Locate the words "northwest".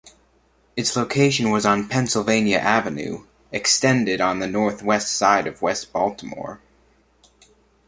4.47-5.11